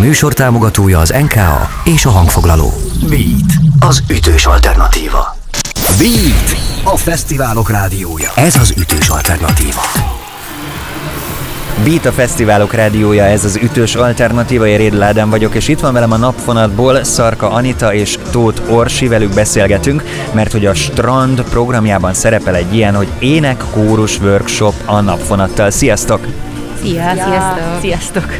[0.00, 2.72] műsor támogatója az NKA és a hangfoglaló.
[3.08, 5.36] Beat, az ütős alternatíva.
[5.82, 8.30] Beat, a fesztiválok rádiója.
[8.34, 9.80] Ez az ütős alternatíva.
[11.84, 15.92] Beat a Fesztiválok rádiója, ez az ütős alternatíva, én Rédl Ádám vagyok, és itt van
[15.92, 22.14] velem a napfonatból Szarka Anita és Tóth Orsi, velük beszélgetünk, mert hogy a Strand programjában
[22.14, 25.70] szerepel egy ilyen, hogy ének kórus workshop a napfonattal.
[25.70, 26.26] Sziasztok!
[26.82, 27.80] Szia, sziasztok!
[27.80, 28.38] Sziasztok!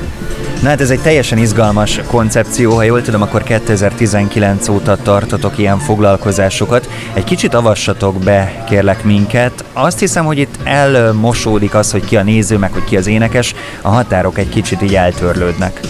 [0.63, 5.79] Na hát ez egy teljesen izgalmas koncepció, ha jól tudom, akkor 2019 óta tartotok ilyen
[5.79, 6.89] foglalkozásokat.
[7.13, 9.65] Egy kicsit avassatok be, kérlek minket.
[9.73, 13.55] Azt hiszem, hogy itt elmosódik az, hogy ki a néző, meg hogy ki az énekes,
[13.81, 15.81] a határok egy kicsit így eltörlődnek.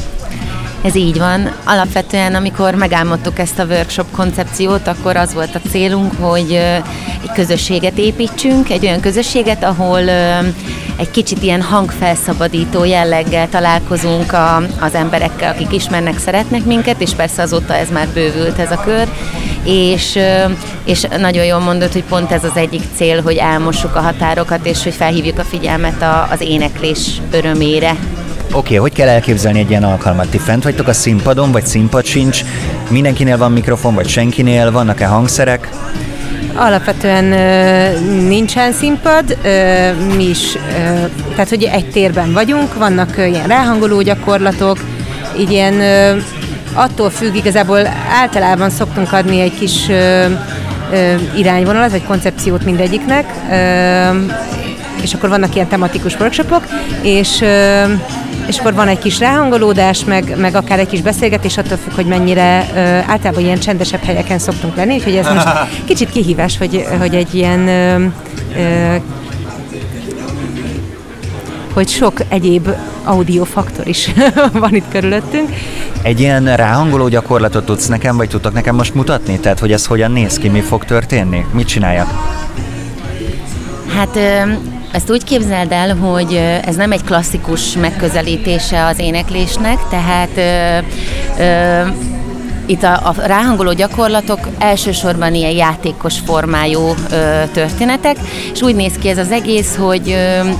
[0.82, 1.52] Ez így van.
[1.64, 6.52] Alapvetően, amikor megálmodtuk ezt a workshop koncepciót, akkor az volt a célunk, hogy
[7.22, 10.00] egy közösséget építsünk, egy olyan közösséget, ahol
[11.00, 17.42] egy kicsit ilyen hangfelszabadító jelleggel találkozunk a, az emberekkel, akik ismernek, szeretnek minket, és persze
[17.42, 19.08] azóta ez már bővült ez a kör,
[19.64, 20.18] és,
[20.84, 24.82] és nagyon jól mondod, hogy pont ez az egyik cél, hogy elmossuk a határokat, és
[24.82, 27.90] hogy felhívjuk a figyelmet a, az éneklés örömére.
[27.90, 30.28] Oké, okay, hogy kell elképzelni egy ilyen alkalmat?
[30.28, 32.44] Ti fent vagytok a színpadon, vagy színpad sincs?
[32.88, 34.70] Mindenkinél van mikrofon, vagy senkinél?
[34.70, 35.68] Vannak-e hangszerek?
[36.54, 37.24] Alapvetően
[38.28, 39.36] nincsen színpad,
[40.16, 40.58] mi is,
[41.30, 44.78] tehát hogy egy térben vagyunk, vannak ilyen ráhangoló gyakorlatok,
[45.38, 45.80] így ilyen
[46.74, 47.86] attól függ, igazából
[48.20, 49.88] általában szoktunk adni egy kis
[51.36, 53.24] irányvonalat, vagy koncepciót mindegyiknek,
[55.02, 56.66] és akkor vannak ilyen tematikus workshopok,
[57.02, 57.44] és
[58.46, 62.06] és akkor van egy kis ráhangolódás, meg, meg akár egy kis beszélgetés, attól függ, hogy
[62.06, 62.78] mennyire ö,
[63.10, 65.46] általában ilyen csendesebb helyeken szoktunk lenni, úgyhogy ez most
[65.88, 68.04] kicsit kihívás, hogy, hogy egy ilyen ö,
[68.56, 68.96] ö,
[71.72, 72.68] hogy sok egyéb
[73.04, 74.10] audiofaktor is
[74.52, 75.48] van itt körülöttünk.
[76.02, 79.38] Egy ilyen ráhangoló gyakorlatot tudsz nekem, vagy tudtak nekem most mutatni?
[79.38, 81.46] Tehát, hogy ez hogyan néz ki, mi fog történni?
[81.52, 82.08] Mit csináljak?
[83.96, 84.18] Hát
[84.92, 86.34] ezt úgy képzeld el, hogy
[86.64, 91.86] ez nem egy klasszikus megközelítése az éneklésnek, tehát ö, ö,
[92.66, 98.16] itt a, a ráhangoló gyakorlatok elsősorban ilyen játékos formájú ö, történetek,
[98.52, 100.50] és úgy néz ki ez az egész, hogy ö,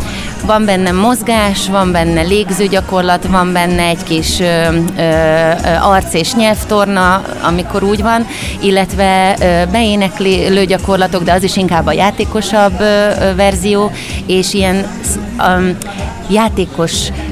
[0.47, 4.45] van benne mozgás, van benne légzőgyakorlat, van benne egy kis ö,
[4.97, 5.11] ö,
[5.81, 8.27] arc és nyelvtorna, amikor úgy van,
[8.63, 13.91] illetve ö, beéneklő gyakorlatok, de az is inkább a játékosabb ö, verzió,
[14.27, 14.87] és ilyen
[15.39, 15.77] um,
[16.29, 17.30] játékos, ö,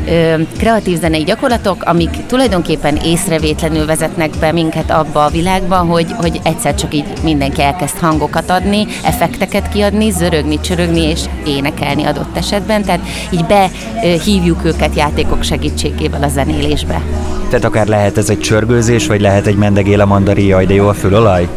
[0.58, 6.74] kreatív zenei gyakorlatok, amik tulajdonképpen észrevétlenül vezetnek be minket abba a világba, hogy, hogy egyszer
[6.74, 13.00] csak így mindenki elkezd hangokat adni, effekteket kiadni, zörögni, csörögni és énekelni adott esetben, tehát
[13.30, 17.02] így behívjuk őket játékok segítségével a zenélésbe.
[17.48, 20.88] Tehát akár lehet ez egy csörgőzés, vagy lehet egy mendegél a mandari, jaj, de jó
[20.88, 21.48] a fülolaj?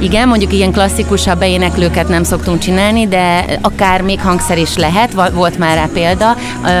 [0.00, 5.58] Igen, mondjuk ilyen klasszikusabb beéneklőket nem szoktunk csinálni, de akár még hangszer is lehet, volt
[5.58, 6.36] már rá példa.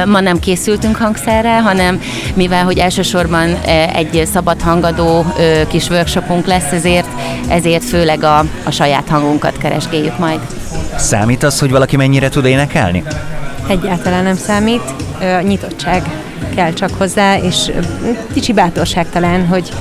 [0.06, 2.00] Ma nem készültünk hangszerrel, hanem
[2.34, 3.54] mivel, hogy elsősorban
[3.94, 5.24] egy szabad hangadó
[5.68, 7.08] kis workshopunk lesz, ezért,
[7.48, 10.40] ezért főleg a, a saját hangunkat keresgéljük majd.
[10.96, 13.02] Számít az, hogy valaki mennyire tud énekelni?
[13.68, 14.82] Egyáltalán nem számít.
[15.42, 16.02] Nyitottság
[16.56, 17.70] kell csak hozzá, és
[18.32, 19.72] kicsi bátorság talán, hogy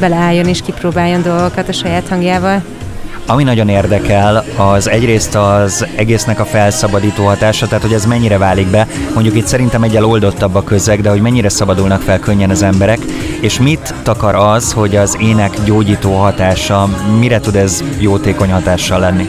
[0.00, 2.62] beleálljon és kipróbáljon dolgokat a saját hangjával.
[3.26, 8.66] Ami nagyon érdekel, az egyrészt az egésznek a felszabadító hatása, tehát hogy ez mennyire válik
[8.66, 12.62] be, mondjuk itt szerintem egyel oldottabb a közeg, de hogy mennyire szabadulnak fel könnyen az
[12.62, 12.98] emberek,
[13.40, 19.28] és mit takar az, hogy az ének gyógyító hatása, mire tud ez jótékony hatással lenni?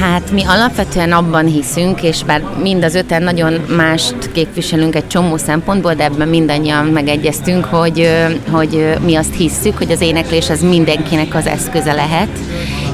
[0.00, 5.36] Hát mi alapvetően abban hiszünk, és bár mind az öten nagyon mást képviselünk egy csomó
[5.36, 8.10] szempontból, de ebben mindannyian megegyeztünk, hogy,
[8.50, 12.28] hogy mi azt hisszük, hogy az éneklés az mindenkinek az eszköze lehet,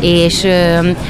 [0.00, 0.46] és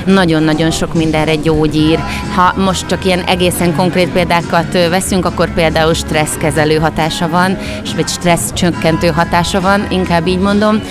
[0.05, 1.99] nagyon-nagyon sok mindenre gyógyír.
[2.35, 7.59] Ha most csak ilyen egészen konkrét példákat veszünk, akkor például stresszkezelő hatása van,
[7.97, 10.83] vagy stressz csökkentő hatása van, inkább így mondom,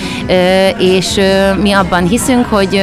[0.78, 1.20] és
[1.62, 2.82] mi abban hiszünk, hogy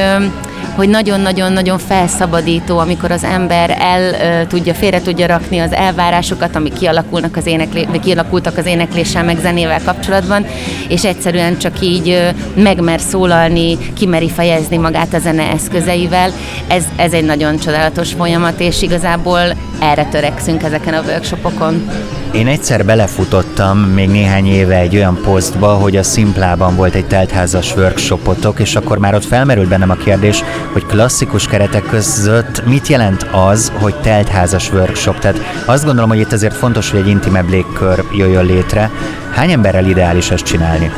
[0.76, 7.38] hogy nagyon-nagyon-nagyon felszabadító, amikor az ember el tudja, félre tudja rakni az elvárásokat, amik kialakulnak
[7.38, 10.46] az éneklé, kialakultak az énekléssel, meg zenével kapcsolatban,
[10.88, 16.32] és egyszerűen csak így megmer szólalni, kimeri fejezni magát a zene eszközeivel.
[16.68, 19.42] Ez, ez egy nagyon csodálatos folyamat, és igazából
[19.82, 21.90] erre törekszünk ezeken a workshopokon.
[22.34, 27.76] Én egyszer belefutottam még néhány éve egy olyan posztba, hogy a Szimplában volt egy teltházas
[27.76, 33.28] workshopotok, és akkor már ott felmerült bennem a kérdés, hogy klasszikus keretek között mit jelent
[33.31, 35.20] az, hogy teltházas workshop.
[35.20, 38.92] Tehát azt gondolom, hogy itt azért fontos, hogy egy intimebb légkör jöjjön létre.
[39.34, 40.92] Hány emberrel ideális ezt csinálni?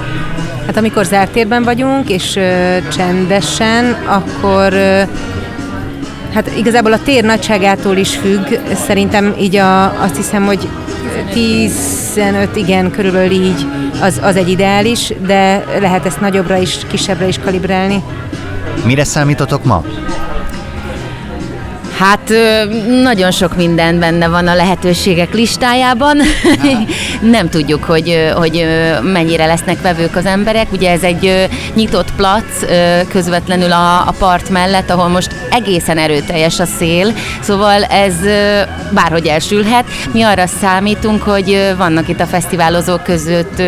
[0.66, 5.02] Hát amikor zárt térben vagyunk, és ö, csendesen, akkor ö,
[6.34, 8.48] hát igazából a tér nagyságától is függ.
[8.86, 10.68] Szerintem így a, azt hiszem, hogy
[11.34, 13.66] 15, igen, körülbelül így
[14.02, 18.04] az, az egy ideális, de lehet ezt nagyobbra is, kisebbre is kalibrálni.
[18.86, 19.84] Mire számítotok ma?
[22.02, 22.34] Hát
[23.04, 26.18] nagyon sok minden benne van a lehetőségek listájában.
[27.22, 28.66] Nem tudjuk, hogy, hogy
[29.02, 30.72] mennyire lesznek vevők az emberek.
[30.72, 32.44] Ugye ez egy nyitott plac
[33.10, 38.14] közvetlenül a, a part mellett, ahol most egészen erőteljes a szél, szóval ez
[38.92, 39.86] bárhogy elsülhet.
[40.14, 43.62] Mi arra számítunk, hogy vannak itt a fesztiválozók között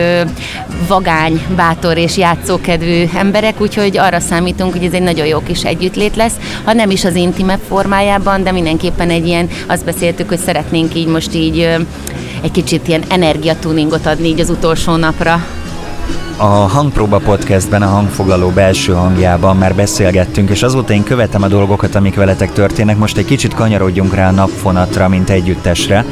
[0.88, 6.16] vagány, bátor és játszókedvű emberek, úgyhogy arra számítunk, hogy ez egy nagyon jó kis együttlét
[6.16, 6.34] lesz,
[6.64, 10.96] ha nem is az intimebb formájában, korábban, de mindenképpen egy ilyen, azt beszéltük, hogy szeretnénk
[10.96, 11.60] így most így
[12.42, 15.46] egy kicsit ilyen energiatuningot adni így az utolsó napra.
[16.44, 21.96] A Hangpróba podcastben, a hangfoglaló belső hangjában már beszélgettünk, és azóta én követem a dolgokat,
[21.96, 22.98] amik veletek történnek.
[22.98, 26.06] Most egy kicsit kanyarodjunk rá a napfonatra, mint együttesre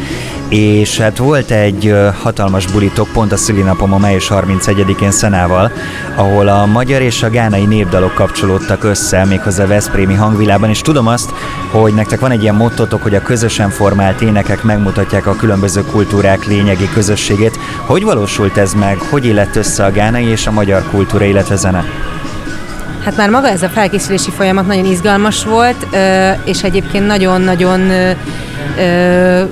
[0.51, 5.71] és hát volt egy hatalmas bulitok pont a szülinapom a május 31-én Szenával,
[6.15, 11.31] ahol a magyar és a gánai népdalok kapcsolódtak össze, méghozzá Veszprémi hangvilában, és tudom azt,
[11.71, 16.45] hogy nektek van egy ilyen mottotok, hogy a közösen formált énekek megmutatják a különböző kultúrák
[16.45, 17.59] lényegi közösségét.
[17.85, 18.99] Hogy valósult ez meg?
[18.99, 21.85] Hogy élet össze a gánai és a magyar kultúra, illetve zene?
[23.03, 25.87] Hát már maga ez a felkészülési folyamat nagyon izgalmas volt,
[26.45, 27.91] és egyébként nagyon-nagyon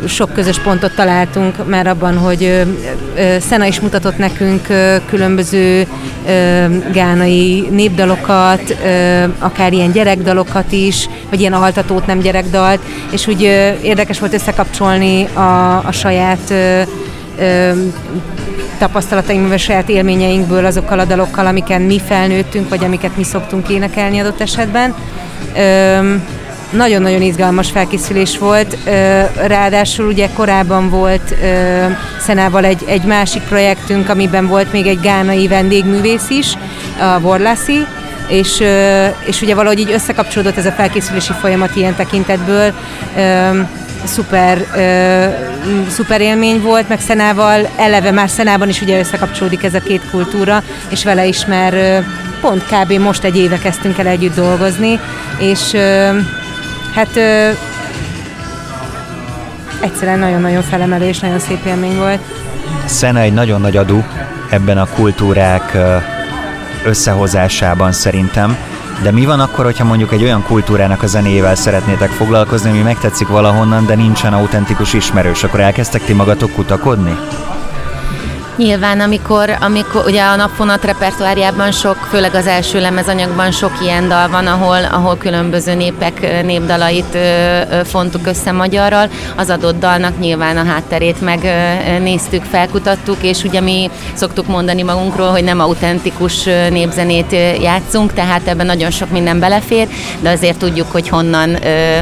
[0.08, 2.64] sok közös pontot találtunk már abban, hogy
[3.40, 4.68] Szena is mutatott nekünk
[5.06, 5.88] különböző
[6.94, 8.78] gánai népdalokat,
[9.40, 12.80] akár ilyen gyerekdalokat is, vagy ilyen altatót, nem gyerekdalt,
[13.12, 13.42] és úgy
[13.82, 16.54] érdekes volt összekapcsolni a, a saját
[18.80, 24.42] tapasztalatainkból, saját élményeinkből azokkal a dalokkal, amiken mi felnőttünk, vagy amiket mi szoktunk énekelni adott
[24.42, 24.96] esetben.
[26.72, 28.78] Nagyon-nagyon izgalmas felkészülés volt,
[29.48, 31.36] ráadásul ugye korábban volt
[32.20, 36.54] Szenával egy, egy másik projektünk, amiben volt még egy gánai vendégművész is,
[37.00, 37.86] a Borlaszi,
[38.28, 38.64] és,
[39.26, 42.74] és ugye valahogy így összekapcsolódott ez a felkészülési folyamat ilyen tekintetből
[44.04, 44.66] szuper,
[45.90, 50.64] szuper élmény volt, meg Szenával, eleve már Szenában is ugye összekapcsolódik ez a két kultúra,
[50.90, 52.04] és vele is már
[52.42, 52.92] pont kb.
[52.92, 55.00] most egy éve kezdtünk el együtt dolgozni,
[55.38, 55.76] és
[56.96, 57.50] hát ö,
[59.82, 62.20] egyszerűen nagyon-nagyon felemelő és nagyon szép élmény volt.
[62.86, 64.04] Szena egy nagyon nagy adó
[64.50, 65.78] ebben a kultúrák
[66.86, 68.58] összehozásában szerintem.
[69.04, 73.28] De mi van akkor, hogyha mondjuk egy olyan kultúrának a zenéjével szeretnétek foglalkozni, ami megtetszik
[73.28, 77.18] valahonnan, de nincsen autentikus ismerős, akkor elkezdtek ti magatok kutakodni?
[78.60, 84.30] Nyilván, amikor, amikor ugye a napfonat repertoárjában sok, főleg az első lemezanyagban sok ilyen dal
[84.30, 87.18] van, ahol, ahol különböző népek népdalait
[87.84, 94.48] fontuk össze magyarral, az adott dalnak nyilván a hátterét megnéztük, felkutattuk, és ugye mi szoktuk
[94.48, 99.88] mondani magunkról, hogy nem autentikus népzenét játszunk, tehát ebben nagyon sok minden belefér,
[100.20, 101.50] de azért tudjuk, hogy honnan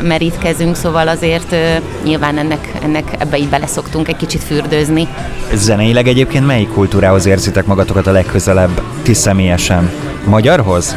[0.04, 1.56] merítkezünk, szóval azért
[2.04, 5.08] nyilván ennek, ennek ebbe így beleszoktunk egy kicsit fürdőzni.
[5.54, 9.92] Zeneileg egyébként melyik kultúrához érzitek magatokat a legközelebb, ti személyesen?
[10.26, 10.96] Magyarhoz?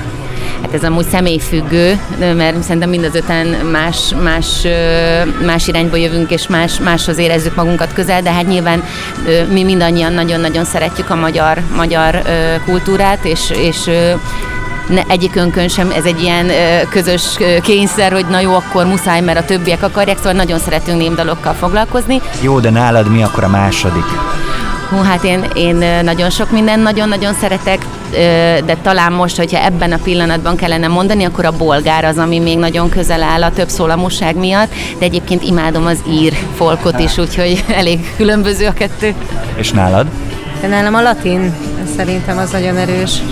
[0.63, 4.67] Hát ez amúgy személyfüggő, mert szerintem mind az öten más, más,
[5.45, 8.83] más irányba jövünk, és más, máshoz érezzük magunkat közel, de hát nyilván
[9.53, 12.23] mi mindannyian nagyon-nagyon szeretjük a magyar, magyar
[12.65, 13.91] kultúrát, és, és
[14.89, 19.21] ne, egyikünkön sem ez egy ilyen ö, közös ö, kényszer, hogy na jó, akkor muszáj,
[19.21, 22.21] mert a többiek akarják, szóval nagyon szeretünk némdalokkal foglalkozni.
[22.41, 24.05] Jó, de nálad mi akkor a második?
[24.91, 27.87] Hú, hát én, én nagyon sok minden nagyon-nagyon szeretek,
[28.65, 32.59] de talán most, hogyha ebben a pillanatban kellene mondani, akkor a bolgár az, ami még
[32.59, 37.65] nagyon közel áll a több szólamúság miatt, de egyébként imádom az ír folkot is, úgyhogy
[37.81, 39.15] elég különböző a kettő.
[39.57, 40.07] És nálad?
[40.61, 41.55] De nálam a latin
[41.97, 43.23] szerintem az nagyon erős.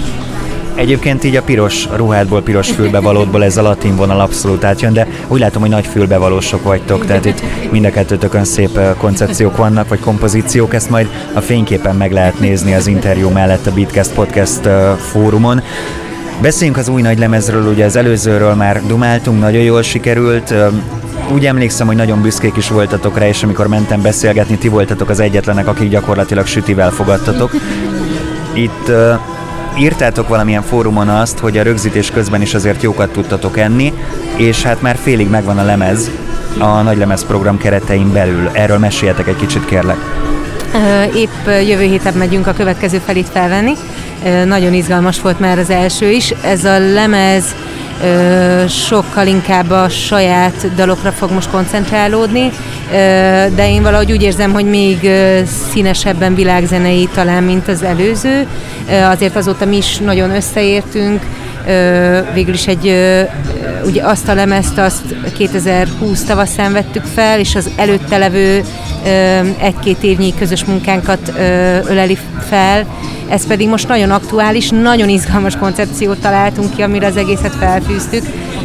[0.78, 5.40] Egyébként így a piros ruhádból, piros fülbevalódból ez a latin vonal abszolút átjön, de úgy
[5.40, 10.74] látom, hogy nagy fülbevalósok vagytok, tehát itt mind a kettőtökön szép koncepciók vannak, vagy kompozíciók,
[10.74, 14.68] ezt majd a fényképen meg lehet nézni az interjú mellett a Beatcast Podcast
[15.10, 15.62] fórumon.
[16.42, 20.54] Beszéljünk az új nagy lemezről, ugye az előzőről már dumáltunk, nagyon jól sikerült.
[21.32, 25.20] Úgy emlékszem, hogy nagyon büszkék is voltatok rá, és amikor mentem beszélgetni, ti voltatok az
[25.20, 27.54] egyetlenek, akik gyakorlatilag sütivel fogadtatok.
[28.52, 28.92] Itt
[29.78, 33.92] írtátok valamilyen fórumon azt, hogy a rögzítés közben is azért jókat tudtatok enni,
[34.36, 36.10] és hát már félig megvan a lemez
[36.58, 38.50] a nagy lemez program keretein belül.
[38.52, 39.96] Erről meséljetek egy kicsit, kérlek.
[41.14, 43.72] Épp jövő héten megyünk a következő felét felvenni.
[44.44, 46.30] Nagyon izgalmas volt már az első is.
[46.42, 47.54] Ez a lemez
[48.68, 52.52] sokkal inkább a saját dalokra fog most koncentrálódni,
[53.54, 55.10] de én valahogy úgy érzem, hogy még
[55.70, 58.46] színesebben világzenei talán, mint az előző.
[59.10, 61.22] Azért azóta mi is nagyon összeértünk,
[62.34, 62.86] végül is egy,
[63.84, 65.02] ugye azt a lemezt azt
[65.36, 68.64] 2020 tavaszán vettük fel, és az előtte levő
[69.58, 71.32] egy-két évnyi közös munkánkat
[71.88, 72.86] öleli fel,
[73.28, 78.22] ez pedig most nagyon aktuális, nagyon izgalmas koncepciót találtunk ki, amire az egészet felfűztük.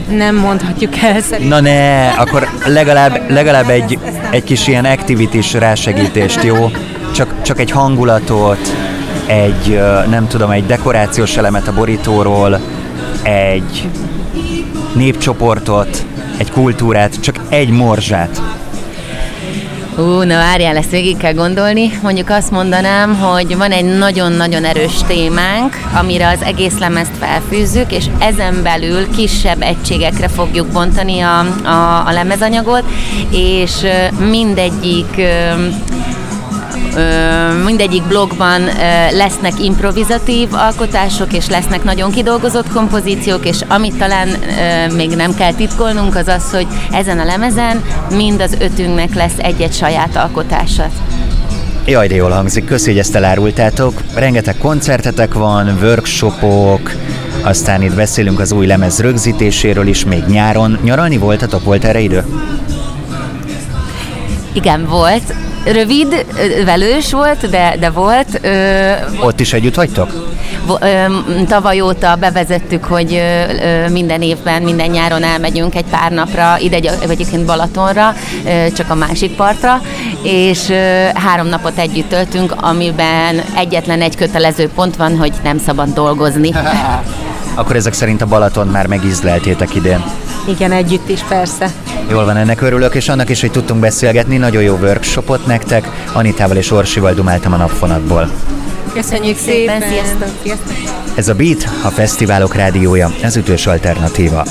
[0.09, 1.47] Nem mondhatjuk el szerintem.
[1.47, 3.99] Na ne, akkor legalább, legalább egy,
[4.31, 6.71] egy kis ilyen activity rásegítést, jó?
[7.15, 8.75] Csak, csak egy hangulatot,
[9.25, 12.59] egy, nem tudom, egy dekorációs elemet a borítóról,
[13.21, 13.87] egy
[14.93, 16.05] népcsoportot,
[16.37, 18.41] egy kultúrát, csak egy morzsát.
[19.97, 21.99] Ú, na várjál, ezt végig kell gondolni.
[22.01, 28.05] Mondjuk azt mondanám, hogy van egy nagyon-nagyon erős témánk, amire az egész lemezt felfűzzük, és
[28.19, 32.83] ezen belül kisebb egységekre fogjuk bontani a, a, a lemezanyagot,
[33.31, 33.71] és
[34.29, 35.21] mindegyik
[37.65, 38.61] mindegyik blogban
[39.11, 44.27] lesznek improvizatív alkotások, és lesznek nagyon kidolgozott kompozíciók, és amit talán
[44.95, 47.83] még nem kell titkolnunk, az az, hogy ezen a lemezen
[48.15, 50.89] mind az ötünknek lesz egy-egy saját alkotása.
[51.85, 54.01] Jaj, de jól hangzik, köszi, hogy ezt elárultátok.
[54.15, 56.91] Rengeteg koncertetek van, workshopok,
[57.41, 60.79] aztán itt beszélünk az új lemez rögzítéséről is, még nyáron.
[60.83, 61.63] Nyaralni voltatok?
[61.63, 62.23] Volt erre idő?
[64.53, 65.33] Igen, volt
[65.65, 66.25] rövid,
[66.65, 68.39] velős volt, de, de volt.
[68.41, 70.31] Ö, Ott is együtt vagytok?
[71.47, 73.21] Tavaly óta bevezettük, hogy
[73.91, 76.75] minden évben, minden nyáron elmegyünk egy pár napra, ide
[77.09, 78.15] egyébként Balatonra,
[78.75, 79.81] csak a másik partra,
[80.23, 80.71] és
[81.13, 86.51] három napot együtt töltünk, amiben egyetlen egy kötelező pont van, hogy nem szabad dolgozni.
[87.55, 90.03] Akkor ezek szerint a Balaton már megízleltétek idén.
[90.47, 91.71] Igen, együtt is persze.
[92.09, 94.37] Jól van, ennek örülök, és annak is, hogy tudtunk beszélgetni.
[94.37, 96.07] Nagyon jó workshopot nektek.
[96.13, 98.29] Anitával és Orsival dumáltam a napfonatból.
[98.93, 99.81] Köszönjük szépen!
[99.81, 100.27] Sziasztok!
[100.43, 100.73] Sziasztok.
[101.15, 104.43] Ez a Beat, a fesztiválok rádiója, ez ütős alternatíva.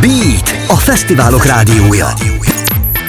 [0.00, 2.08] Beat, a fesztiválok rádiója.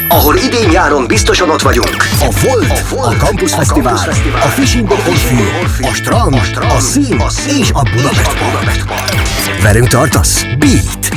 [0.08, 1.96] Ahol idén-nyáron biztosan ott vagyunk.
[2.20, 5.36] A Volt, a, Volt, a Campus a Fesztivál, Fesztivál, a Fishing Orfű,
[5.82, 7.24] a Strand, a, Strand, a Szín
[7.60, 9.16] és a Budapest Park.
[9.62, 10.44] Velünk tartasz?
[10.44, 11.10] Beat.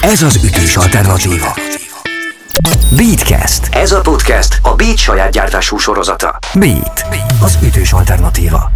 [0.00, 1.56] Ez az ütős alternatíva.
[2.96, 3.68] Beatcast.
[3.70, 6.38] Ez a podcast a Beat saját gyártású sorozata.
[6.54, 7.04] Beat.
[7.40, 8.73] Az ütős alternatíva.